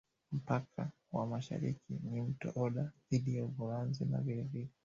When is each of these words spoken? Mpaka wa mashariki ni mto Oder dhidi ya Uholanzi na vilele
Mpaka 0.31 0.91
wa 1.11 1.27
mashariki 1.27 1.99
ni 2.03 2.21
mto 2.21 2.51
Oder 2.55 2.91
dhidi 3.09 3.37
ya 3.37 3.45
Uholanzi 3.45 4.05
na 4.05 4.21
vilele 4.21 4.69